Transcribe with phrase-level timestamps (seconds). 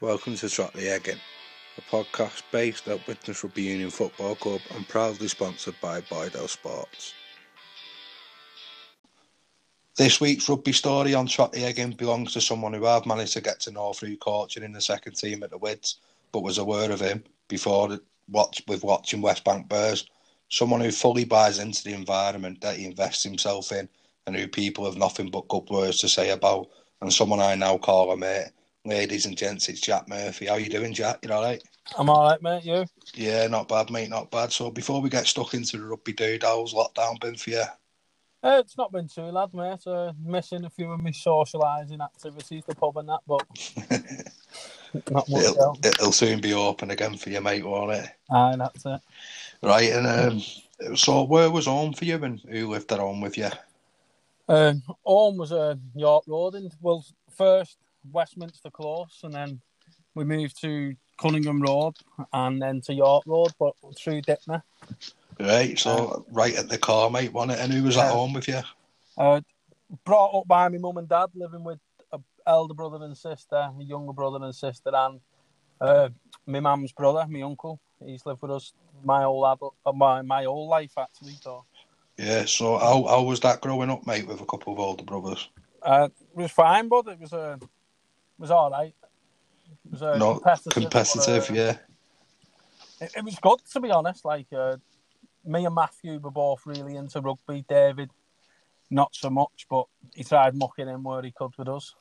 [0.00, 1.20] Welcome to Trot the Egging,
[1.78, 7.14] a podcast based at Widnes Rugby Union Football Club and proudly sponsored by Boydell Sports.
[9.96, 13.40] This week's rugby story on Trot the Egging belongs to someone who I've managed to
[13.40, 15.98] get to know through coaching in the second team at the Wids,
[16.32, 20.08] but was aware of him before watch, with watching West Bank Bears.
[20.48, 23.88] Someone who fully buys into the environment that he invests himself in
[24.26, 26.68] and who people have nothing but good words to say about,
[27.00, 28.50] and someone I now call a mate.
[28.84, 30.46] Ladies and gents, it's Jack Murphy.
[30.46, 31.20] How you doing, Jack?
[31.22, 31.62] You all right?
[31.96, 32.64] I'm all right, mate.
[32.64, 32.84] You?
[33.14, 34.10] Yeah, not bad, mate.
[34.10, 34.50] Not bad.
[34.50, 37.62] So before we get stuck into the rugby dude, how's lockdown been for you?
[38.42, 39.86] Uh, it's not been too bad, mate.
[39.86, 43.46] Uh, missing a few of my socialising activities, the pub and that, but
[45.12, 45.78] not much it'll, else.
[45.84, 48.08] it'll soon be open again for you, mate, won't it?
[48.32, 49.00] Aye, that's it.
[49.62, 53.38] Right, and um, so where was home for you, and who lived at home with
[53.38, 53.50] you?
[54.48, 57.06] Um, home was uh, York Road, and well,
[57.36, 57.78] first
[58.10, 59.60] Westminster Close, and then
[60.14, 61.94] we moved to Cunningham Road,
[62.32, 64.62] and then to York Road, but through Dickner.
[65.38, 67.60] Right, so right at the car, mate, wasn't it?
[67.60, 68.60] And who was at home with you?
[69.16, 69.40] Uh,
[70.04, 71.78] brought up by my mum and dad, living with
[72.12, 75.20] a elder brother and sister, a younger brother and sister, and
[75.80, 76.08] uh,
[76.46, 77.80] my mum's brother, my uncle.
[78.04, 78.72] He's lived with us
[79.04, 81.34] my whole adult, uh, my my whole life actually.
[81.40, 81.64] So
[82.16, 85.48] Yeah, so how, how was that growing up, mate, with a couple of older brothers?
[85.82, 87.68] uh, it was fine, but it was it
[88.42, 88.94] was all right.
[89.86, 90.72] It was uh, Not competitive.
[90.72, 91.76] competitive, but, uh, yeah.
[93.00, 94.24] It, it was good to be honest.
[94.24, 94.76] Like uh,
[95.44, 97.64] me and Matthew were both really into rugby.
[97.68, 98.10] David,
[98.90, 101.94] not so much, but he tried mucking in where he could with us.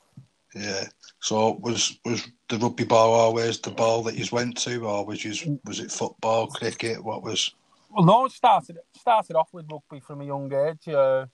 [0.54, 0.86] Yeah.
[1.20, 5.24] So was was the rugby ball always the ball that you went to, or was
[5.24, 7.04] you was it football, cricket?
[7.04, 7.54] What was?
[7.90, 10.94] Well, no, it started started off with rugby from a young age.
[10.94, 11.28] Uh,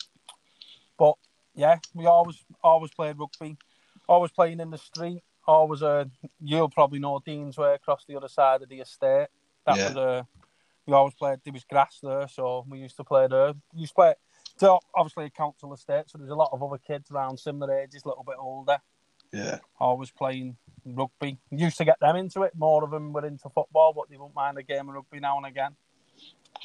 [1.00, 1.16] but
[1.56, 3.58] yeah, we always always played rugby,
[4.08, 5.22] always playing in the street.
[5.48, 6.06] Always, uh,
[6.42, 9.28] you'll probably know Dean's Way across the other side of the estate.
[9.66, 9.88] That Yeah.
[9.90, 10.24] was uh,
[10.86, 11.40] we always played.
[11.44, 13.54] There was grass there, so we used to play there.
[13.74, 14.14] We used to play.
[14.58, 18.04] So obviously a council estate, so there's a lot of other kids around similar ages,
[18.04, 18.80] a little bit older,
[19.32, 19.60] Yeah.
[19.80, 21.38] always playing rugby.
[21.52, 22.56] Used to get them into it.
[22.56, 25.38] More of them were into football, but they wouldn't mind a game of rugby now
[25.38, 25.76] and again.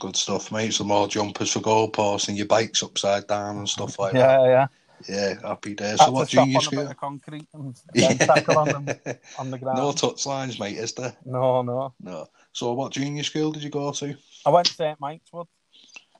[0.00, 0.72] Good stuff, mate.
[0.72, 4.40] Some more jumpers for goalposts and your bikes upside down and stuff like that.
[4.40, 4.66] Yeah, yeah.
[5.08, 5.98] Yeah, happy days.
[5.98, 6.90] So what stop junior on a bit school?
[6.90, 8.96] of concrete and tackle on them
[9.38, 9.78] on the ground.
[9.78, 11.14] no No, touch lines, mate, is there?
[11.24, 11.62] no,
[12.00, 12.26] No.
[12.52, 14.16] So what junior school did you go to?
[14.44, 15.46] I went to St Mike's Wood.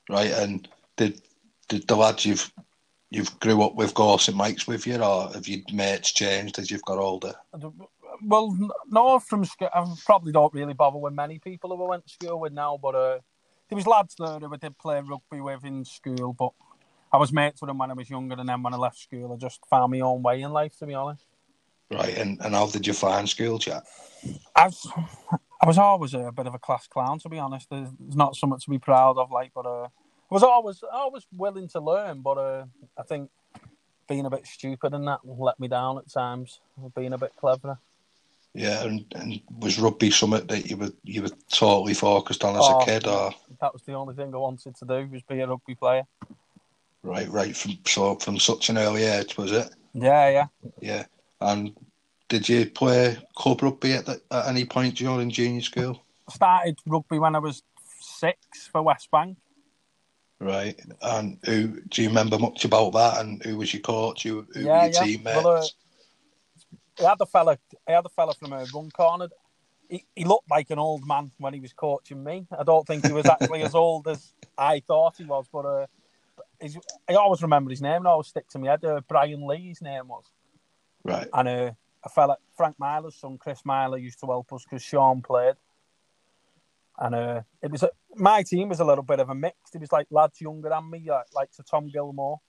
[0.09, 1.21] Right, and did
[1.69, 2.53] did the lads you've
[3.11, 6.71] you've grew up with go St Mike's with you, or have your mates changed as
[6.71, 7.35] you've got older?
[8.25, 8.57] Well,
[8.89, 9.69] no, from school.
[9.73, 12.79] I probably don't really bother with many people who I went to school with now,
[12.81, 13.19] but uh,
[13.69, 16.53] there was lads there who I did play rugby with in school, but
[17.13, 19.33] I was mates with them when I was younger, and then when I left school,
[19.33, 21.27] I just found my own way in life, to be honest.
[21.91, 23.85] Right, and, and how did you find school, chat?
[24.57, 24.89] I was,
[25.63, 27.69] I was always a bit of a class clown, to be honest.
[27.69, 29.89] There's not so much to be proud of, like, but uh, I
[30.31, 32.65] was always always willing to learn, but uh,
[32.97, 33.31] I think
[34.09, 36.61] being a bit stupid and that let me down at times.
[36.95, 37.79] Being a bit cleverer.
[38.55, 42.65] Yeah, and, and was rugby something that you were you were totally focused on as
[42.67, 42.81] Oh.
[42.81, 45.47] a kid, or That was the only thing I wanted to do was be a
[45.47, 46.05] rugby player.
[47.03, 49.69] Right, right from so from such an early age, was it?
[49.95, 50.47] Yeah, yeah.
[50.81, 51.05] Yeah,
[51.41, 51.75] and
[52.29, 56.03] did you play club rugby at, the, at any point during junior school?
[56.31, 57.63] Started rugby when I was
[58.01, 59.39] six for West Bank.
[60.41, 63.21] Right, and who do you remember much about that?
[63.21, 64.25] And who was your coach?
[64.25, 65.05] Who, who Yeah, were your yeah.
[65.05, 65.37] teammates?
[65.37, 65.67] Well, uh,
[66.99, 67.59] I had a fella.
[67.89, 69.29] I had a fella from a run corner.
[69.89, 72.47] He, he looked like an old man when he was coaching me.
[72.59, 75.87] I don't think he was actually as old as I thought he was, but uh,
[76.63, 76.79] he's,
[77.09, 78.85] I always remember his name and I always stick to me head.
[78.85, 80.25] Uh, Brian Lee, his name was,
[81.05, 81.71] right, and uh,
[82.05, 85.55] a fella Frank Myler's son, Chris Myler, used to help us because Sean played.
[86.99, 89.57] And uh, it was a, my team was a little bit of a mix.
[89.75, 92.41] It was like lads younger than me, like, like to Tom Gilmore.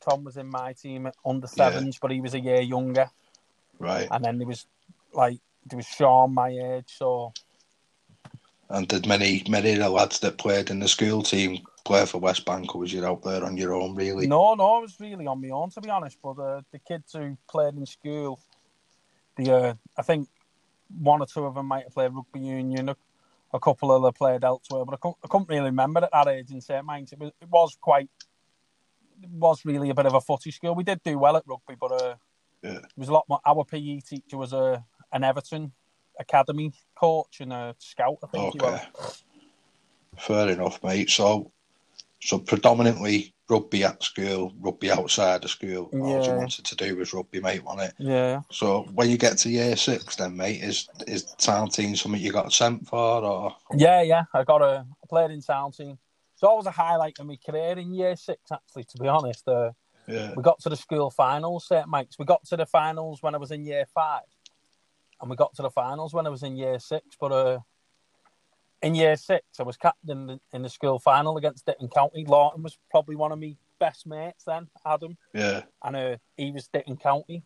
[0.00, 1.70] Tom was in my team at under Yeah.
[1.70, 3.10] sevens, but he was a year younger.
[3.78, 4.08] right.
[4.10, 4.66] And then there was
[5.12, 7.32] like there was Sean my age, so
[8.72, 12.18] And did many many of the lads that played in the school team play for
[12.18, 14.26] West Bank, or was you out there on your own, really?
[14.26, 16.16] no, no, I was really on my own to be honest.
[16.22, 18.40] But uh, the kids who played in school,
[19.36, 20.26] the uh, I think
[20.98, 22.88] one or two of them might have played rugby union.
[22.88, 22.96] A,
[23.52, 26.28] a couple of them played elsewhere, but I couldn't, I couldn't really remember at that
[26.28, 27.12] age in St Mike's.
[27.12, 28.08] It was it was quite
[29.22, 30.74] it was really a bit of a footy school.
[30.74, 32.14] We did do well at rugby, but uh,
[32.62, 32.78] Yeah.
[32.78, 33.40] it was a lot more.
[33.44, 34.82] Our PE teacher was a
[35.12, 35.72] an Everton
[36.18, 38.18] academy coach and a scout.
[38.22, 38.82] I think Okay.
[40.18, 41.10] Fair enough, mate.
[41.10, 41.52] So
[42.22, 45.90] So predominantly rugby at school, rugby outside of school.
[45.92, 47.94] All you wanted to do was rugby, mate, wasn't it?
[47.98, 48.42] Yeah.
[48.50, 52.32] So when you get to year six, then, mate, is is town team something you
[52.32, 54.24] got sent for, or Yeah, yeah.
[54.32, 55.98] I got a I played in town team.
[56.34, 59.46] It's always a highlight of my career in year six, actually, to be honest.
[59.46, 59.72] Uh,
[60.06, 61.88] yeah, we got to the school finals, St.
[61.88, 62.18] Mike's.
[62.18, 64.22] We got to the finals when I was in year five.
[65.22, 67.16] And we got to the finals when I was in year six.
[67.18, 67.58] But uh,
[68.82, 72.24] in year six, I was captain in the, in the school final against Ditton County.
[72.26, 75.16] Lawton was probably one of my best mates then, Adam.
[75.32, 77.44] yeah, And uh, he was Ditton County.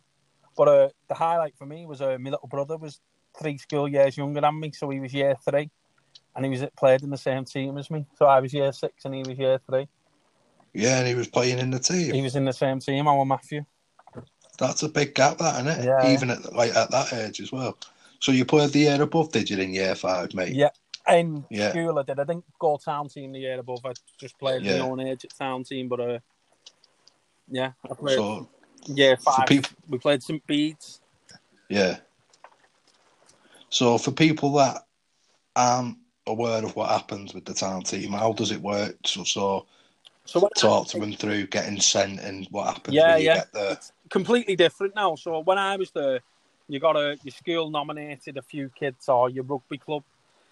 [0.57, 2.99] But uh, the highlight for me was uh, my little brother was
[3.39, 4.71] three school years younger than me.
[4.71, 5.69] So he was year three.
[6.35, 8.05] And he was played in the same team as me.
[8.15, 9.87] So I was year six and he was year three.
[10.73, 12.13] yeah, and he was playing in the team.
[12.13, 13.65] He was in the same team, our Matthew.
[14.57, 15.85] That's a big gap, that isn't it?
[15.85, 16.13] Yeah.
[16.13, 17.77] Even at like at that age as well.
[18.19, 20.55] So you played the year above, did you, in year five, mate?
[20.55, 20.69] Yeah.
[21.07, 21.69] In Yeah.
[21.69, 22.19] school, I did.
[22.19, 23.85] I didn't go town team the year above.
[23.85, 24.79] I just played Yeah.
[24.79, 25.87] my own age at town team.
[25.87, 26.19] But uh,
[27.49, 28.49] yeah, I played So
[28.87, 29.47] year five.
[29.47, 30.99] people, We played St Bede's.
[31.69, 31.97] yeah.
[33.69, 34.85] So for people that
[35.55, 38.95] aren't aware of what happens with the town team, how does it work?
[39.05, 39.65] So, so
[40.25, 43.35] So talk to them through getting sent and what happens Yeah, when you yeah.
[43.35, 43.71] get there.
[43.73, 45.15] it's completely different now.
[45.15, 46.19] So when I was there,
[46.67, 50.03] you got a your school nominated a few kids or your rugby club.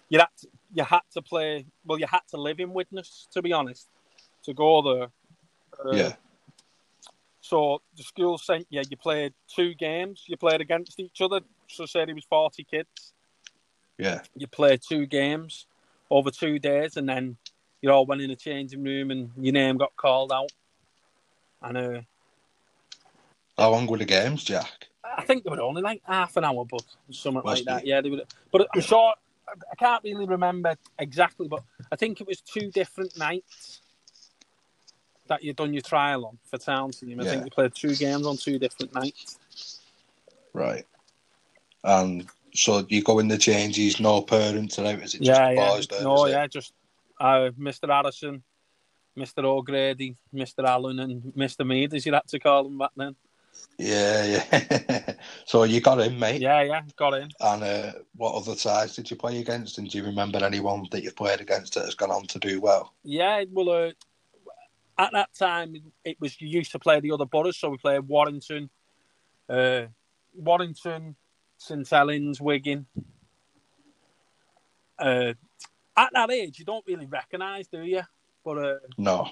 [0.08, 1.66] You had to, you had to play.
[1.84, 3.88] Well, you had to live in Widnes to be honest
[4.44, 5.08] to go there.
[5.84, 6.12] Uh, yeah,
[7.40, 8.82] So the school sent you.
[8.88, 10.24] You played two games.
[10.26, 11.40] You played against each other.
[11.68, 13.12] So said there was forty kids.
[13.98, 15.66] yeah, You played two games
[16.10, 17.36] over two days, and then
[17.82, 20.52] you all went in a changing room, and your name got called out.
[21.62, 22.00] And uh,
[23.58, 24.86] How long were the games, Jack?
[25.04, 27.86] I think they were only like half an hour, but something like that.
[27.86, 28.22] Yeah, they were.
[28.52, 29.14] But I'm sure
[29.48, 33.80] I can't really remember exactly, but I think it was two different nights
[35.28, 37.20] that you'd done your trial on for town team.
[37.20, 37.30] I Yeah.
[37.30, 39.38] think you played two games on two different nights.
[40.52, 40.86] Right.
[41.82, 45.50] And so you go in the changes, no parents are out, is it just yeah,
[45.50, 45.80] yeah.
[45.90, 46.02] there?
[46.02, 46.34] no, is it?
[46.34, 46.72] yeah, just
[47.20, 47.88] uh, Mr.
[47.92, 48.42] Addison,
[49.16, 49.44] Mr.
[49.44, 50.64] O'Grady, Mr.
[50.64, 51.66] Allen, and Mr.
[51.66, 53.16] Mead, as you had to call them back then.
[53.78, 55.12] Yeah, yeah.
[55.44, 56.40] so you got in, mate.
[56.40, 57.28] Yeah, yeah, got in.
[57.40, 59.78] And uh, what other sides did you play against?
[59.78, 62.60] And do you remember anyone that you've played against that has gone on to do
[62.60, 62.94] well?
[63.04, 63.90] Yeah, well, uh,
[64.98, 68.00] at that time it was you used to play the other boroughs, so we played
[68.00, 68.70] Warrington,
[69.48, 69.82] uh,
[70.34, 71.16] Warrington,
[71.58, 72.86] St Helens, Wigan.
[74.98, 75.34] Uh,
[75.96, 78.02] at that age, you don't really recognise, do you?
[78.44, 79.28] But uh, No.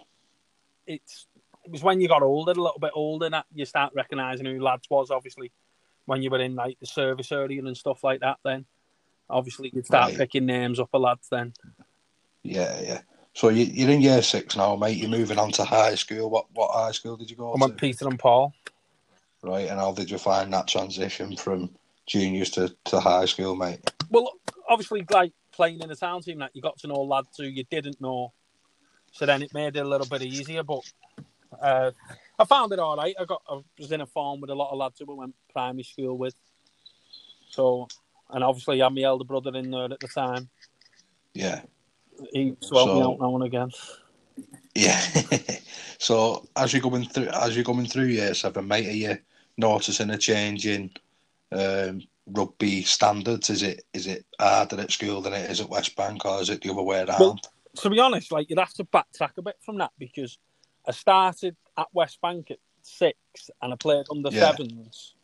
[0.87, 1.26] it's
[1.64, 4.61] it was when you got older, a little bit older, that you start recognising who
[4.62, 5.11] lads was.
[5.11, 5.50] Obviously,
[6.06, 8.66] when you were in like the service area and stuff like that, then
[9.31, 10.19] obviously you'd start Right.
[10.19, 11.28] picking names up of lads.
[11.31, 11.55] Then
[12.43, 13.00] Yeah, yeah.
[13.32, 14.99] So you, you're in year six now, mate.
[14.99, 16.31] You're moving on to high school.
[16.31, 17.61] What what high school did you go I to?
[17.61, 18.52] went Peter and Paul.
[19.43, 21.70] Right, and how did you find that transition from
[22.06, 23.81] juniors to, to high school, mate?
[24.11, 24.32] Well,
[24.69, 27.64] obviously, like playing in a town team, that you got to know lads who you
[27.70, 28.32] didn't know,
[29.12, 30.62] so then it made it a little bit easier.
[30.62, 30.81] But
[31.61, 31.91] uh,
[32.39, 33.15] I found it all right.
[33.19, 35.35] I got I was in a farm with a lot of lads who I went
[35.53, 36.35] primary school with.
[37.51, 37.87] So,
[38.31, 40.49] and obviously, I had my elder brother in there at the time.
[41.35, 41.62] Yeah.
[42.33, 43.71] He swelled me So- out now and again.
[44.75, 45.01] Yeah.
[45.99, 49.19] so as you're going through as you're going through year seven, mate, are you
[49.57, 50.91] noticing a change in
[51.53, 53.50] um, rugby standards?
[53.50, 56.50] Is it is it harder at school than it is at West Bank, or is
[56.50, 57.21] it the other way around?
[57.21, 57.38] Well-
[57.76, 60.38] To be honest, like you'd have to backtrack a bit from that because
[60.87, 64.41] I started at West Bank at six and I played under Yeah.
[64.53, 65.14] sevens.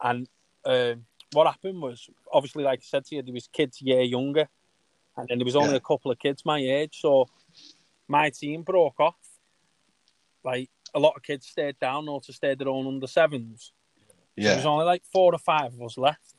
[0.00, 0.28] And
[0.64, 4.00] um what happened was, obviously, like I said to you, there was kids a year
[4.00, 4.48] younger,
[5.16, 5.76] and then there was only Yeah.
[5.76, 7.00] a couple of kids my age.
[7.00, 7.28] So
[8.08, 9.18] my team broke off.
[10.42, 13.72] Like a lot of kids stayed down or to stay their own under sevens.
[14.36, 16.34] Yeah, There was only like four or five of us left.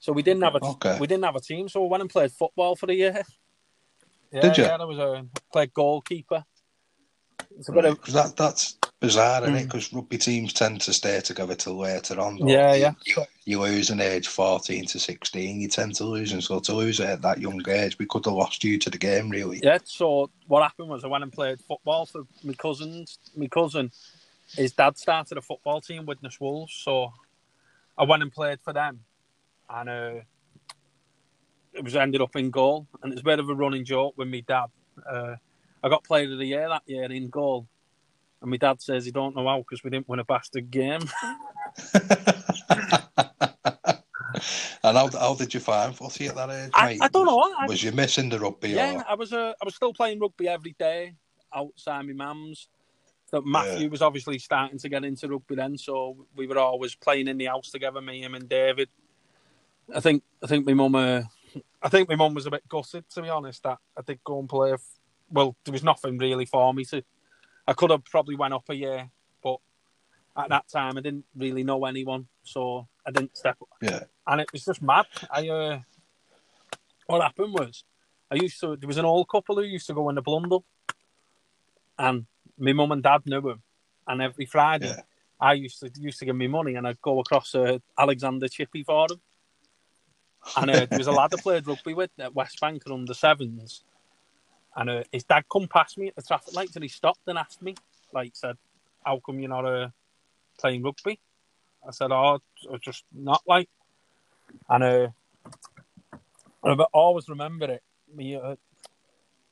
[0.00, 0.98] So we didn't have a Okay.
[0.98, 1.68] we didn't have a team.
[1.68, 3.22] So we went and played football for a year.
[4.32, 4.64] Yeah, Did you?
[4.64, 6.44] Yeah, there was a played goalkeeper.
[7.58, 9.60] It's a bit of Because that that's bizarre, isn't it?
[9.60, 9.64] Mm.
[9.64, 12.38] Because rugby teams tend to stay together till later on.
[12.38, 12.80] Yeah, they?
[12.80, 12.92] yeah.
[13.04, 16.74] You, you lose an age fourteen to sixteen, you tend to lose, and so to
[16.74, 19.60] lose it at that young age, we could have lost you to the game, really.
[19.62, 19.78] yeah.
[19.84, 23.18] So what happened was I went and played football for my cousins.
[23.36, 23.90] My cousin,
[24.56, 26.74] his dad started a football team, Widnes Wolves.
[26.74, 27.12] So
[27.98, 29.00] I went and played for them,
[29.68, 30.14] and uh,
[31.72, 32.86] it was ended up in goal.
[33.02, 34.66] And it's a bit of a running joke with me dad.
[35.10, 35.36] Uh,
[35.82, 37.66] I got Player of the Year that year in goal,
[38.40, 41.02] and my dad says he don't know how because we didn't win a bastard game.
[44.84, 46.98] and how, how did you find footy at that age, I, mate?
[47.02, 47.40] I don't know.
[47.58, 48.70] I, Was you missing the rugby?
[48.70, 49.04] yeah, Or...
[49.10, 51.14] I was uh, I was still playing rugby every day.
[51.54, 52.68] outside my mum's.
[53.30, 53.88] That Matthew Yeah.
[53.88, 57.46] was obviously starting to get into rugby then, so we were always playing in the
[57.46, 58.88] house together, me, him, and David.
[59.94, 61.22] I think I think my mum, uh,
[61.82, 63.62] I think my mum was a bit gutted to be honest.
[63.62, 64.74] That I did go and play.
[65.32, 67.02] Well, there was nothing really for me to.
[67.66, 69.10] I could have probably went up a year,
[69.42, 69.58] but
[70.36, 74.04] at that time I didn't really know anyone, so I didn't step up Yeah.
[74.26, 75.06] and it was just mad.
[75.30, 75.80] I uh,
[77.06, 77.84] what happened was
[78.30, 80.64] I used to there was an old couple who used to go in the Blundell,
[81.98, 82.26] and
[82.58, 83.62] my mum and dad knew him,
[84.06, 85.02] and every Friday Yeah.
[85.40, 88.82] I used to used to give me money, and I'd go across uh, Alexander Chippy
[88.84, 89.20] for him.
[90.56, 93.14] And uh, there was a lad I played rugby with at West Bank and under
[93.14, 93.84] sevens,
[94.76, 97.38] and uh, his dad come past me at the traffic lights, and he stopped and
[97.38, 97.74] asked me,
[98.12, 98.56] like, said,
[99.04, 99.88] "How come you're not uh,
[100.58, 101.20] playing rugby?"
[101.86, 102.40] I said, "Oh,
[102.80, 103.68] just not like."
[104.68, 105.08] And uh,
[106.64, 107.82] I always remember it.
[108.14, 108.56] Me, uh,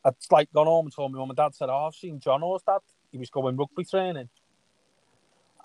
[0.05, 2.63] I'd like gone home and told my mum and dad said, "Oh, I've seen Jono's
[2.63, 2.81] dad.
[3.13, 4.29] He was going rugby training."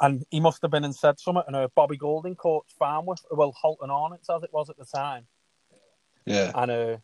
[0.02, 1.44] And he must have been and said something.
[1.48, 5.26] And uh, Bobby Golding coached Farnworth, well, Halton Hornets as it was at the time.
[6.26, 6.52] Yeah.
[6.54, 6.98] And uh,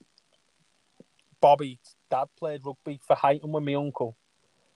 [1.40, 1.78] Bobby's
[2.12, 4.16] dad played rugby for Highton with my uncle.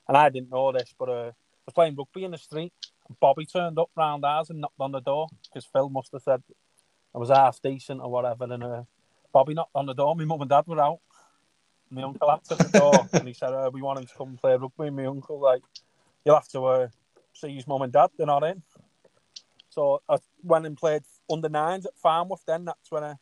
[0.08, 2.74] And I didn't know this, but uh, I was playing rugby in the street.
[3.08, 6.24] And Bobby turned up round ours and knocked on the door because Phil must have
[6.24, 6.42] said
[7.13, 8.46] I was half decent or whatever.
[8.46, 8.84] And uh,
[9.32, 10.15] Bobby knocked on the door.
[10.15, 11.00] My mum and dad were out.
[11.92, 14.39] My uncle answered the door and he said, uh, We want him to come and
[14.39, 14.88] play rugby.
[14.88, 15.62] And my uncle, like,
[16.24, 16.88] you'll have to uh,
[17.34, 18.10] see his mum and dad.
[18.18, 18.63] They're not in.
[19.70, 22.44] So I went and played under nines at Farnworth.
[22.48, 23.15] Then that's when I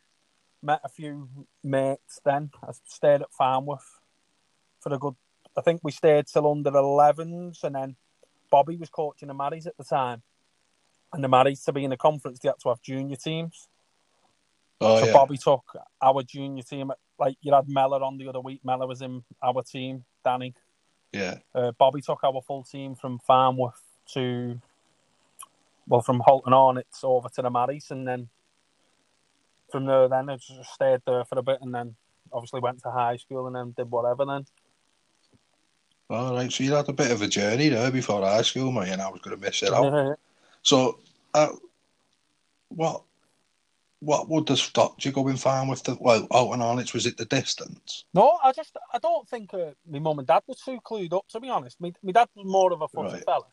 [0.62, 1.28] met a few
[1.62, 2.20] mates.
[2.24, 3.93] Then I stayed at Farnworth
[4.84, 5.14] for a good.
[5.56, 7.96] I think we stayed till under 11s, and then
[8.50, 10.22] Bobby was coaching the Marys at the time.
[11.12, 13.68] And the Marys to be in the conference, they had to have junior teams.
[14.80, 15.12] Oh so yeah.
[15.12, 15.64] Bobby took
[16.02, 16.90] our junior team.
[17.18, 18.60] Like you had Mellor on the other week.
[18.64, 20.04] Mellor was in our team.
[20.24, 20.54] Danny.
[21.12, 21.38] Yeah.
[21.54, 23.80] Uh, Bobby took our full team from Farnworth
[24.14, 24.60] to,
[25.86, 28.28] well, from Halton Hornets over to the Marys, and then
[29.70, 31.94] from there, then I just stayed there for a bit, and then
[32.32, 34.24] obviously went to high school, and then did whatever.
[34.24, 34.44] Then
[36.10, 36.52] All right.
[36.52, 39.08] So you had a bit of a journey there before high school, mate, and I
[39.08, 40.18] was going to miss it out.
[40.62, 41.00] So,
[41.32, 41.48] uh,
[42.68, 43.02] what
[44.00, 46.78] what would have stopped you going farm with the well out and on?
[46.78, 48.04] It was it the distance?
[48.12, 51.26] no, I just I don't think uh, my mum and dad were too clued up.
[51.28, 53.24] To be honest, my, my dad was more of a footy Right.
[53.24, 53.46] fella,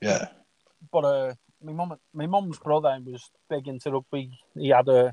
[0.00, 0.28] Yeah.
[0.92, 4.30] but uh, my mum my mum's brother was big into rugby.
[4.56, 5.12] He had a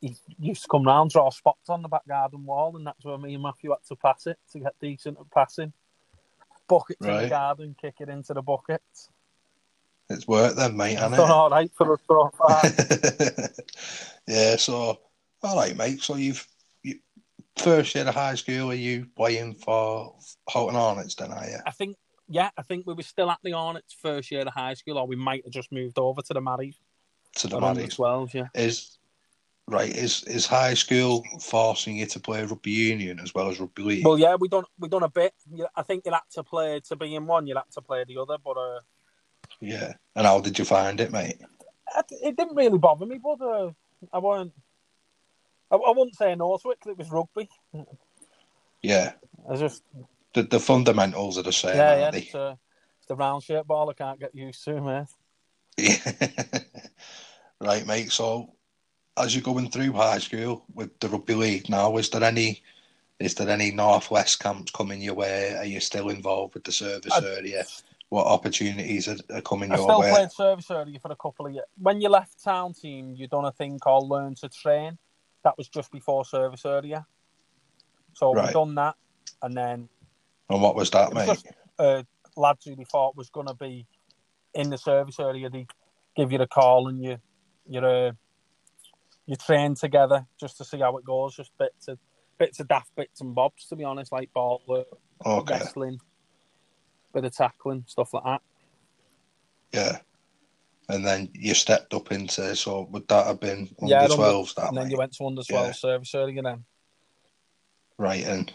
[0.00, 3.18] he used to come round, draw spots on the back garden wall, and that's where
[3.18, 5.72] me and Matthew had to pass it to get decent at passing.
[6.68, 8.82] Buckets in the garden, kick it into the bucket.
[10.08, 12.60] It's worked then, mate, Done hasn't all right for us so far.
[12.64, 13.72] it?
[14.28, 14.56] yeah.
[14.56, 15.00] So,
[15.42, 16.00] all right, mate.
[16.00, 16.46] So you've
[16.82, 17.00] you,
[17.56, 18.70] first year of high school.
[18.70, 20.14] Are you playing for
[20.48, 21.14] Halton Hornets?
[21.16, 21.58] Then are you?
[21.66, 21.96] I think,
[22.28, 25.06] yeah, I think we were still at the Hornets first year of high school, or
[25.06, 26.76] we might have just moved over to the Marys.
[27.36, 27.96] To the Maddies.
[27.96, 28.46] 12s, yeah.
[28.54, 28.98] Is
[29.68, 29.94] right.
[29.94, 34.06] Is is high school forcing you to play rugby union as well as rugby league?
[34.06, 35.34] Well, yeah, we done we done a bit.
[35.74, 38.18] I think you had to play to be in one, you had to play the
[38.20, 38.80] other, but uh,
[39.60, 39.94] yeah.
[40.14, 41.38] And how did you find it, mate?
[42.10, 43.18] it, didn't really bother me.
[43.22, 43.70] But uh,
[44.12, 44.52] I weren't.
[45.70, 47.48] I, I wouldn't say no to it 'cause it was rugby.
[48.82, 49.12] Yeah.
[49.48, 49.82] I just
[50.34, 52.10] The the fundamentals are the same, yeah, yeah.
[52.14, 52.54] It's, uh,
[52.98, 53.90] it's the round shaped ball.
[53.90, 55.06] I can't get used to, man.
[55.76, 55.96] they?
[57.60, 58.12] right, mate.
[58.12, 58.55] So,
[59.16, 62.62] as you're going through high school with the rugby league now, is there any
[63.18, 65.56] is there any northwest camps coming your way?
[65.56, 67.64] Are you still involved with the service I- area?
[68.08, 69.94] What opportunities are, are coming I your way?
[69.94, 71.64] I still played service area for a couple of years.
[71.78, 74.96] When you left town team, you done a thing called learn to train.
[75.42, 77.04] That was just before service area.
[78.12, 78.52] So we Right.
[78.52, 78.96] done that,
[79.42, 79.88] and then
[80.48, 81.34] And what was that, It was mate?
[81.34, 81.46] just-
[81.78, 82.02] uh,
[82.36, 83.84] lads who they thought was going to be
[84.54, 85.66] in the service area, they
[86.14, 87.18] give you a call and you
[87.68, 88.12] you uh,
[89.26, 91.34] you train together just to see how it goes.
[91.36, 91.98] Just bits of
[92.38, 94.86] bits of daft bits and bobs, to be honest, like ball work,
[95.24, 95.98] Okay, wrestling,
[97.14, 98.42] bit of tackling, stuff like that.
[99.72, 99.98] yeah.
[100.88, 104.54] And then you stepped up into so would that have been Yeah, under under- twelves
[104.54, 105.72] that and then you went to under twelve Yeah.
[105.72, 106.64] service area then.
[107.98, 108.24] right?
[108.24, 108.52] And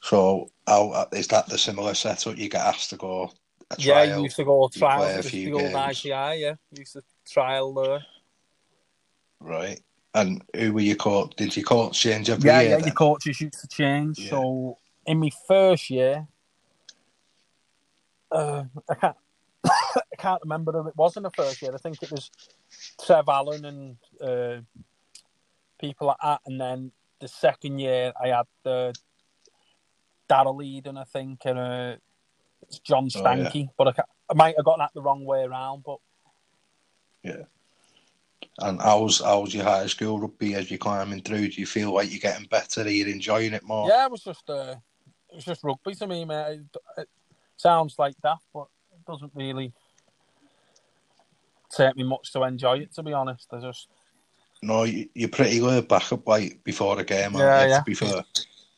[0.00, 2.38] so how uh, is that the similar setup?
[2.38, 3.30] You get asked to go
[3.70, 5.98] a Yeah, you used to go you trial a the, old games.
[5.98, 6.10] ICI.
[6.40, 8.06] Yeah, used to trial there.
[9.40, 9.80] Right.
[10.14, 11.34] And who were you coach?
[11.36, 12.70] Did you coach change every Yeah, year?
[12.70, 12.86] yeah, then?
[12.86, 14.20] your coaches used to change.
[14.20, 14.30] Yeah.
[14.30, 16.26] So in my first year,
[18.30, 19.16] uh, I can't,
[19.66, 21.72] I can't remember who it was in the first year.
[21.74, 22.30] I think it was
[23.04, 24.60] Trev Allen and uh,
[25.80, 26.40] people like that.
[26.46, 28.94] And then the second year, I had the
[30.30, 31.96] Daryl Eden, I think, and uh,
[32.84, 33.48] John Oh, yeah.
[33.50, 33.68] Stanky.
[33.76, 35.82] But I, I might have got that the wrong way around.
[35.84, 35.98] But
[38.58, 41.48] And how's how's your high school rugby as you're climbing through?
[41.48, 42.82] Do you feel like you're getting better?
[42.82, 43.88] Are you enjoying it more?
[43.88, 44.74] yeah, it was just uh,
[45.30, 46.60] it was just rugby to me, mate.
[46.60, 47.08] It, it
[47.56, 49.72] sounds like that, but it doesn't really
[51.70, 52.94] take me much to enjoy it.
[52.94, 53.88] To be honest, I just
[54.62, 57.34] No, you, you're pretty laid back up like before the game.
[57.34, 57.78] Yeah, you, yeah.
[57.78, 58.24] To be fair,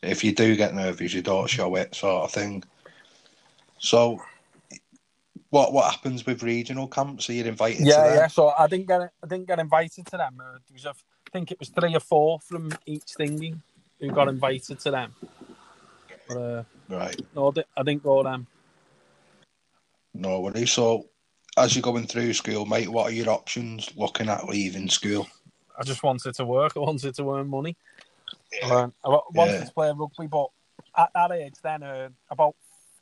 [0.02, 2.62] if you do get nervous, you don't show it, sort of thing.
[3.78, 4.20] So,
[5.56, 7.30] what what happens with regional camps?
[7.30, 8.14] Are you're invited to yeah, them?
[8.14, 8.26] yeah.
[8.26, 10.38] So I didn't get I didn't get invited to them.
[10.38, 13.56] Uh, there was a, I think it was three or four from each thingy
[13.98, 15.14] who got invited to them.
[16.28, 17.20] But uh, Right.
[17.34, 18.46] no, I didn't, go them.
[20.14, 20.72] No worries.
[20.72, 21.06] So,
[21.56, 25.26] as you're going through school, mate, what are your options looking at leaving school?
[25.78, 26.75] I just wanted to work.
[26.76, 27.76] I wanted to earn money.
[28.62, 29.64] Uh, I wanted Yeah.
[29.64, 30.48] to play rugby, but
[30.96, 32.54] at that age, then uh, about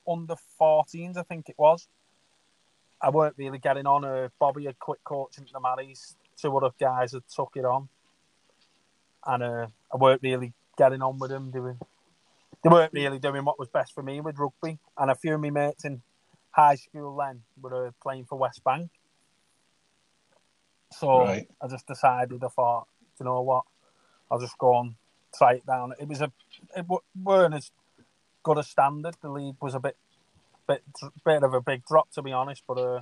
[0.08, 1.87] under 14s, I think it was.
[3.00, 4.04] I weren't really getting on.
[4.04, 6.16] Uh, Bobby had quit coaching the Marys.
[6.36, 7.88] Two other guys had took it on,
[9.26, 11.50] and uh, I weren't really getting on with them.
[11.50, 11.78] Doing,
[12.62, 14.78] they weren't really doing what was best for me with rugby.
[14.98, 16.02] And a few of my mates in
[16.50, 18.90] high school then were uh, playing for West Bank.
[20.92, 21.48] So Right.
[21.60, 22.42] I just decided.
[22.42, 22.86] I thought,
[23.18, 23.64] you know what,
[24.30, 24.94] I'll just go and
[25.36, 25.92] try it down.
[26.00, 26.32] It was a,
[26.76, 27.70] it wa- weren't as
[28.42, 29.16] good a standard.
[29.20, 29.96] The league was a bit,
[30.66, 30.83] bit,
[31.25, 32.62] bit of a big drop to be honest.
[32.66, 33.00] But uh,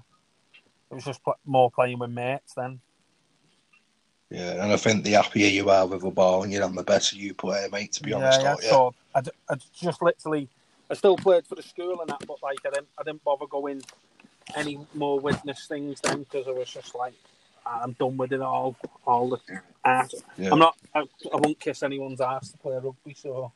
[0.90, 2.80] it was just pl- more playing with mates then.
[4.30, 6.82] Yeah, and I think the happier you are with the ball and you're on the
[6.82, 7.92] better you play, mate.
[7.92, 8.70] To be honest, yeah, yeah.
[8.70, 10.48] So I, d- I just literally,
[10.90, 13.46] I still played for the school and that, but like I didn't, I didn't bother
[13.46, 13.82] going
[14.56, 17.12] any more Widnes things then because I was just like,
[17.66, 18.74] I'm done with it all,
[19.06, 19.38] all the
[19.84, 20.14] ass.
[20.38, 20.50] Yeah.
[20.52, 23.52] I'm not, I, I won't kiss anyone's ass to play rugby, so.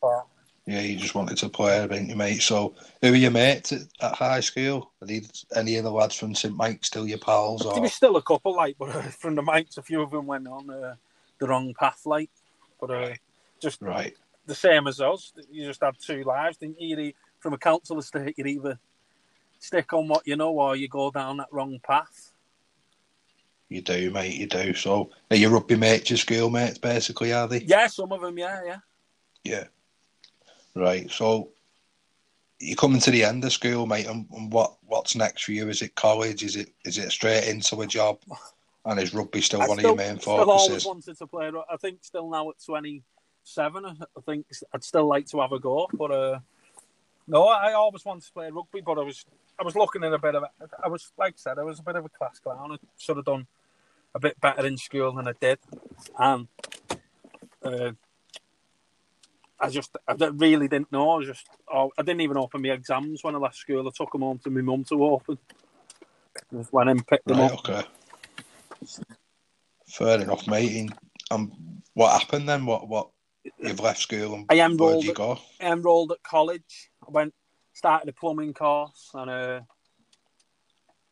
[0.00, 0.26] But
[0.66, 2.40] Yeah, you just wanted to play, didn't you, mate?
[2.40, 4.92] So, who are your mates at, at high school?
[5.02, 7.62] Are these, any of the lads from St Mike's still your pals?
[7.62, 10.10] there Or was still a couple, like, but uh, from the mates, a few of
[10.10, 10.94] them went on uh,
[11.38, 12.30] the wrong path, like,
[12.80, 13.14] but uh,
[13.60, 14.16] just right?
[14.46, 15.34] the same as us.
[15.50, 16.96] You just had two lives, didn't you?
[16.96, 18.78] You- From a council estate, you either
[19.58, 22.32] stick on what you know or you go down that wrong path.
[23.68, 24.34] You do, mate.
[24.36, 24.72] You do.
[24.72, 27.34] So, are your rugby mates your school mates, basically?
[27.34, 27.60] Are they?
[27.60, 28.76] Yeah, some of them, yeah, yeah.
[29.42, 29.64] Yeah.
[30.74, 31.10] Right.
[31.10, 31.50] So,
[32.60, 34.06] you're coming to the end of school, mate.
[34.06, 35.68] And, and what what's next for you?
[35.68, 36.42] Is it college?
[36.42, 38.18] Is it is it straight into a job?
[38.86, 40.28] And is rugby still I one still, of your main focuses?
[40.28, 41.50] I still always wanted to play.
[41.70, 45.88] I think still now at 27, I think I'd still like to have a go.
[45.92, 46.38] But uh,
[47.26, 49.24] no, I always wanted to play rugby, but I was
[49.58, 50.44] I was looking at a bit of
[50.82, 52.72] I was like I said, I was a bit of a class clown.
[52.72, 53.46] I should have done
[54.14, 55.58] a bit better in school than I did,
[56.18, 56.48] and
[57.62, 57.92] uh,
[59.64, 61.18] I just I really didn't know.
[61.20, 63.88] I just oh, I didn't even open my exams when I left school.
[63.88, 65.38] I took them home to my mum to open.
[66.52, 67.50] Just went in, picked them Right.
[67.50, 67.58] up.
[67.60, 67.82] Okay.
[69.88, 70.76] Fair enough, mate.
[70.76, 70.94] And
[71.30, 72.66] um, what happened then?
[72.66, 73.08] What what?
[73.58, 75.38] You've left school and I enrolled you at- go?
[75.60, 76.90] enrolled at college.
[77.06, 77.34] I went
[77.72, 79.60] started a plumbing course, and uh,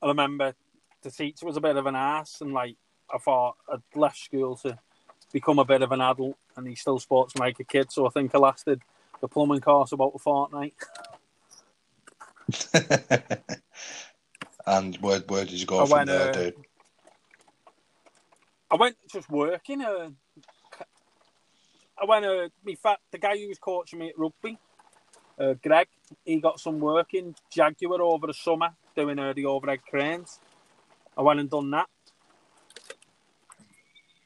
[0.03, 0.55] I remember
[1.03, 2.77] the teacher was a bit of an ass, and like
[3.13, 4.79] I thought I'd left school to
[5.33, 7.91] become a bit of an adult, and he still me like a kid.
[7.91, 8.81] So I think I lasted
[9.21, 10.75] the plumbing course about a fortnight.
[14.67, 16.55] and where where did you go I from went, there, uh, dude?
[18.71, 19.83] I went just working.
[19.83, 20.11] Uh,
[22.01, 22.25] I went.
[22.25, 24.59] Uh, me fat the guy who was coaching me at rugby,
[25.39, 25.89] uh, Greg.
[26.25, 30.41] He got some work in Jaguar over the summer doing uh, the overhead cranes.
[31.17, 31.89] I went and done that.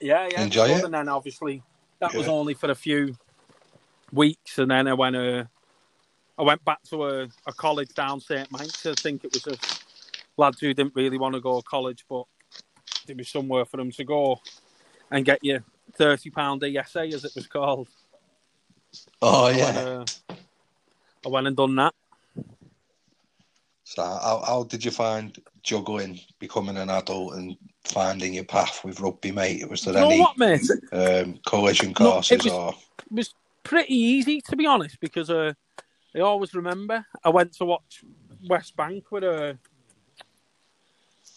[0.01, 0.43] Yeah, yeah.
[0.43, 0.85] Enjoy it?
[0.85, 1.63] And then obviously
[2.01, 3.17] that was only for a few
[4.13, 5.17] weeks, and then I went.
[5.17, 5.45] Uh,
[6.39, 8.51] I went back to a, a college down St.
[8.53, 8.85] Mike's.
[8.85, 9.57] I think it was a
[10.37, 12.25] lads who didn't really want to go to college, but
[13.07, 14.39] there was somewhere for them to go
[15.11, 17.89] and get your thirty pound ESA, as it was called.
[19.23, 19.65] Oh I yeah.
[19.65, 20.05] went, uh,
[21.25, 21.95] I went and done that.
[23.85, 29.01] So how, how did you find juggling, becoming an adult, and finding your path with
[29.01, 29.68] rugby, mate?
[29.68, 30.68] Was there you know any what, mate?
[30.92, 32.75] um, collision No, courses was- or?
[32.99, 35.53] It was pretty easy to be honest because uh,
[36.14, 38.03] I always remember I went to watch
[38.49, 39.55] West Bank with uh,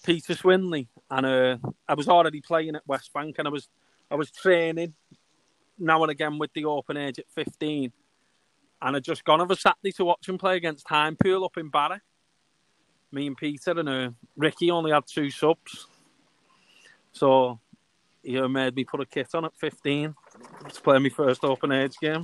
[0.04, 1.58] Peter Swinley, and uh,
[1.88, 3.68] I was already playing at West Bank, and I was
[4.10, 4.94] I was training
[5.78, 7.92] now and again with the open age at fifteen,
[8.82, 12.00] and I'd just gone over Saturday to watch him play against Hindpool up in Barrow.
[13.12, 15.88] Me and Peter and uh, Ricky only had two subs,
[17.12, 17.60] so
[18.24, 20.16] he uh, made me put a kit on at fifteen
[20.68, 22.24] to play my first open age game.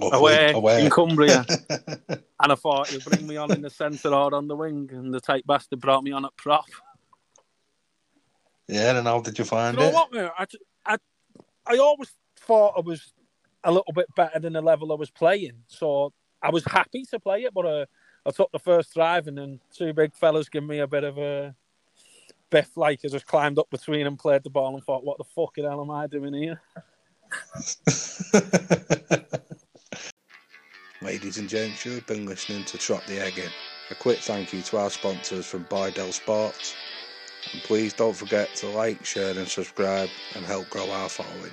[0.00, 1.44] away, away, in Cumbria.
[2.08, 5.12] and I thought he'll bring me on in the centre or on the wing, and
[5.12, 6.66] the tight bastard brought me on at prop.
[8.68, 9.94] Yeah, and how did you find you know it?
[9.94, 10.30] What, man?
[10.38, 10.46] I,
[10.86, 10.96] I,
[11.66, 13.12] I always thought I was
[13.64, 17.18] a little bit better than the level I was playing, so I was happy to
[17.18, 17.52] play it.
[17.52, 17.86] But uh,
[18.24, 21.18] I took the first drive, and then two big fellas give me a bit of
[21.18, 21.54] a
[22.50, 22.76] biff.
[22.76, 25.80] Like just climbed up between and played the ball, and thought, "What the fucking hell
[25.80, 26.60] am I doing here?"
[31.02, 33.50] Ladies and gents, you've been listening to Trot the Egg In.
[33.90, 36.76] A quick thank you to our sponsors from Bydel Sports.
[37.52, 41.52] And please don't forget to like, share, and subscribe and help grow our following.